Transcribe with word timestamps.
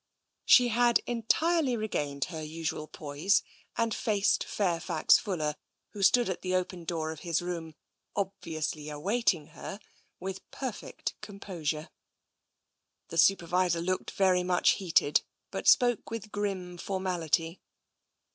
She 0.45 0.69
had 0.69 1.03
entirely 1.05 1.77
regained 1.77 2.25
her 2.33 2.41
usual 2.41 2.87
poise, 2.87 3.43
and 3.77 3.93
faced 3.93 4.43
Fairfax 4.45 5.19
Fuller, 5.19 5.57
who 5.89 6.01
stood 6.01 6.27
at 6.27 6.41
the 6.41 6.55
open 6.55 6.85
door 6.85 7.11
of 7.11 7.19
his 7.19 7.39
room, 7.39 7.75
obviously 8.15 8.89
awaiting 8.89 9.49
her, 9.49 9.79
with 10.19 10.41
perfect 10.49 11.13
compo 11.21 11.63
sure. 11.63 11.81
€f 11.81 11.85
i86 11.85 11.85
TENSION 11.85 11.89
The 13.09 13.17
Supervisor 13.19 13.79
looked 13.81 14.09
very 14.09 14.41
much 14.41 14.69
heated, 14.81 15.21
but 15.51 15.67
spoke 15.67 16.09
with 16.09 16.31
grim 16.31 16.79
formality. 16.79 17.61